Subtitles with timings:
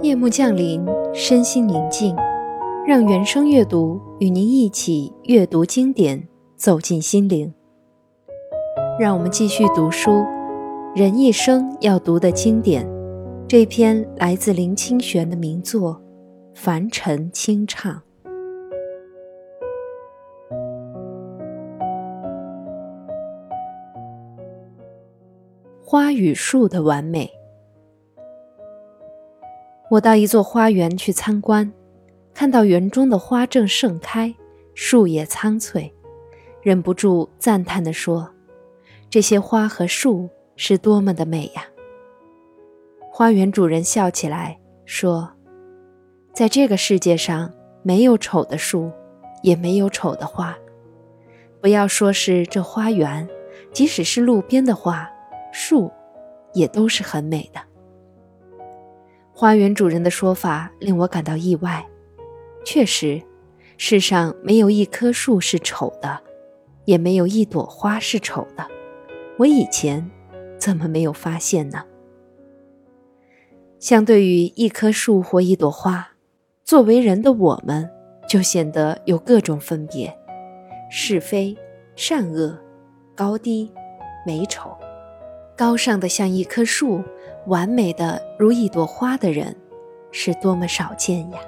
[0.00, 2.14] 夜幕降临，身心宁静，
[2.86, 7.52] 让原声阅读与您一起阅读经典，走进心灵。
[8.96, 10.24] 让我们继续读书，
[10.94, 12.88] 人一生要读的经典。
[13.48, 15.94] 这篇来自林清玄的名作
[16.54, 17.92] 《凡尘清唱》。
[25.82, 27.37] 花与树的完美。
[29.90, 31.72] 我到一座花园去参观，
[32.34, 34.34] 看到园中的花正盛开，
[34.74, 35.90] 树叶苍翠，
[36.60, 38.28] 忍不住赞叹地说
[39.08, 41.64] ：“这些花和树是多么的美呀！”
[43.10, 45.30] 花园主人笑起来说
[46.34, 47.50] ：“在这个世界上，
[47.82, 48.92] 没有丑的树，
[49.42, 50.54] 也没有丑的花。
[51.62, 53.26] 不要说是这花园，
[53.72, 55.10] 即使是路边的花、
[55.50, 55.90] 树，
[56.52, 57.60] 也都是很美的。”
[59.40, 61.86] 花园主人的说法令我感到意外。
[62.64, 63.22] 确实，
[63.76, 66.18] 世上没有一棵树是丑的，
[66.86, 68.66] 也没有一朵花是丑的。
[69.38, 70.10] 我以前
[70.58, 71.84] 怎么没有发现呢？
[73.78, 76.08] 相对于一棵树或一朵花，
[76.64, 77.88] 作为人的我们
[78.28, 80.12] 就显得有各种分别：
[80.90, 81.56] 是非、
[81.94, 82.58] 善恶、
[83.14, 83.70] 高低、
[84.26, 84.76] 美丑。
[85.56, 87.04] 高尚的像一棵树。
[87.48, 89.56] 完美的如一朵花的人，
[90.12, 91.38] 是多么少见呀！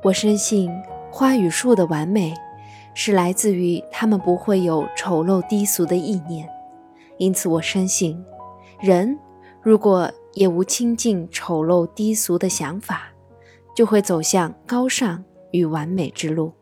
[0.00, 0.70] 我深信
[1.10, 2.32] 花与树的完美，
[2.94, 6.48] 是来自于他们不会有丑陋低俗的意念。
[7.18, 8.24] 因此，我深信，
[8.80, 9.18] 人
[9.60, 13.08] 如果也无亲近丑陋低俗的想法，
[13.74, 16.52] 就会走向高尚与完美之路。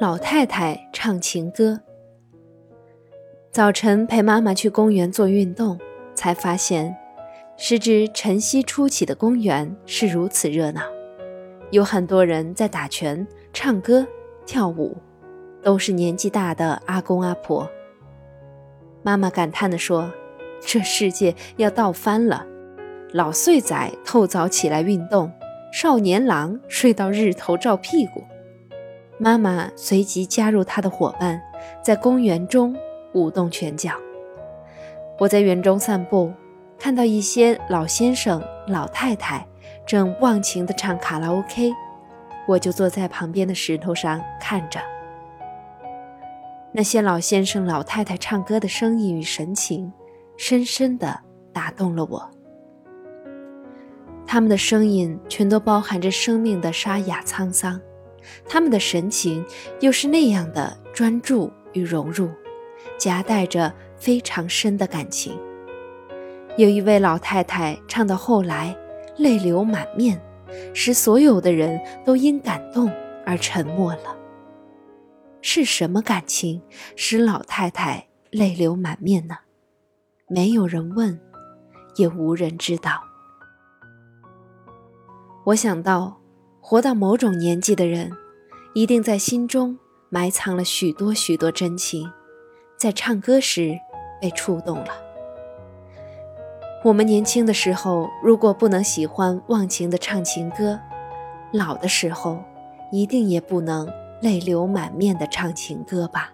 [0.00, 1.80] 老太太唱情歌。
[3.52, 5.78] 早晨陪妈妈去公园做运动，
[6.16, 6.96] 才发现，
[7.56, 10.82] 时值晨曦初起的公园是如此热闹，
[11.70, 14.04] 有很多人在打拳、唱歌、
[14.44, 14.96] 跳舞，
[15.62, 17.70] 都是年纪大的阿公阿婆。
[19.04, 20.12] 妈妈感叹地说
[20.60, 22.44] ：“这世界要倒翻了，
[23.12, 25.30] 老岁仔透早起来运动，
[25.72, 28.24] 少年郎睡到日头照屁股。”
[29.24, 31.40] 妈妈随即加入她的伙伴，
[31.82, 32.76] 在公园中
[33.14, 33.92] 舞动拳脚。
[35.18, 36.30] 我在园中散步，
[36.78, 39.46] 看到一些老先生、老太太
[39.86, 41.72] 正忘情地唱卡拉 OK，
[42.46, 44.78] 我就坐在旁边的石头上看着。
[46.70, 49.90] 那些老先生、老太太唱歌的声音与神情，
[50.36, 51.18] 深深地
[51.50, 52.30] 打动了我。
[54.26, 57.80] 他们的声音全都包含着生命的沙哑沧桑。
[58.48, 59.44] 他们的神情
[59.80, 62.30] 又是那样的专注与融入，
[62.98, 65.38] 夹带着非常深的感情。
[66.56, 68.76] 有一位老太太唱到后来，
[69.16, 70.20] 泪流满面，
[70.72, 72.92] 使所有的人都因感动
[73.26, 74.16] 而沉默了。
[75.40, 76.62] 是什么感情
[76.96, 79.36] 使老太太泪流满面呢？
[80.28, 81.20] 没有人问，
[81.96, 83.02] 也无人知道。
[85.44, 86.23] 我想到。
[86.66, 88.10] 活到某种年纪的人，
[88.72, 92.10] 一定在心中埋藏了许多许多真情，
[92.78, 93.78] 在唱歌时
[94.18, 94.88] 被触动了。
[96.82, 100.80] 我们年轻的时候，如果不能喜欢忘情的唱情歌，
[101.52, 102.42] 老的时候，
[102.90, 103.86] 一定也不能
[104.22, 106.32] 泪流满面的唱情歌吧。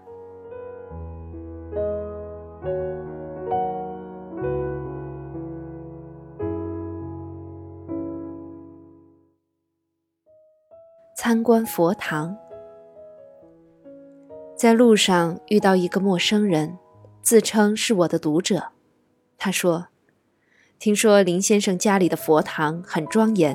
[11.23, 12.35] 参观佛堂，
[14.57, 16.79] 在路上遇到一个陌生人，
[17.21, 18.69] 自称是我的读者。
[19.37, 19.89] 他说
[20.81, 23.55] ：“听说林先生家里的佛堂很庄严，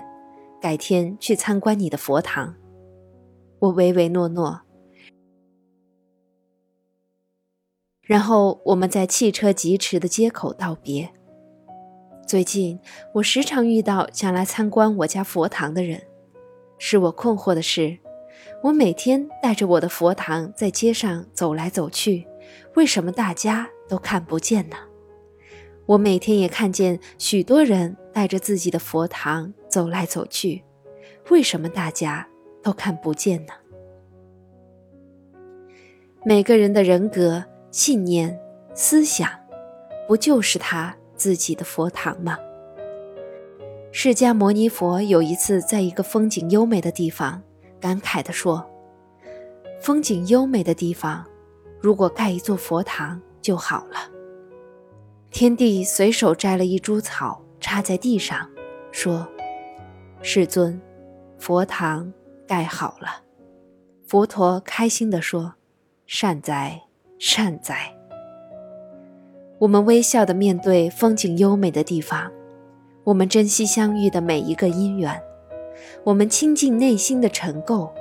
[0.61, 2.53] 改天去参观你的佛堂。”
[3.57, 4.61] 我唯唯诺诺。
[8.03, 11.11] 然后我们在汽车疾驰的街口道别。
[12.27, 12.79] 最近
[13.15, 16.03] 我时常遇到想来参观我家佛堂的人。
[16.77, 17.97] 使我困惑的是，
[18.63, 22.27] 我每天带着我的佛堂在街上走来走去，
[22.75, 24.75] 为什么大家都看不见呢？
[25.85, 30.63] 我每天也看见许多人带着自己的佛堂走来走去，
[31.29, 32.27] 为什么大家
[32.63, 33.53] 都看不见呢？
[36.23, 38.39] 每个人的人格、信念、
[38.73, 39.29] 思想，
[40.07, 42.35] 不就是他自己的佛堂吗？
[43.97, 47.41] 释迦牟尼佛有一次在一个风景优美的地方，
[47.79, 48.69] 感慨地说
[49.79, 51.25] ：“风景优美的地方，
[51.79, 54.11] 如果盖一座佛堂就好了。
[55.31, 58.49] 天帝随手摘了一株草插在地上，
[58.91, 59.25] 说
[60.21, 60.79] ：“世尊，
[61.39, 62.11] 佛堂
[62.45, 63.23] 盖好了。”
[64.05, 65.53] 佛陀开心地说
[66.05, 66.81] ：“善哉，
[67.17, 67.95] 善哉。”
[69.59, 72.29] 我们微笑地面对风景优美的地方，
[73.05, 75.21] 我们珍惜相遇的每一个因缘，
[76.03, 77.91] 我们清净内心的尘垢，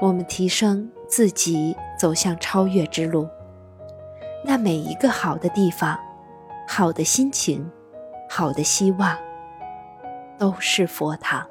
[0.00, 3.28] 我们提升自己，走向超越之路。
[4.44, 5.96] 那每一个好的地方，
[6.66, 7.70] 好的心情，
[8.28, 9.16] 好的希望，
[10.36, 11.46] 都是佛堂。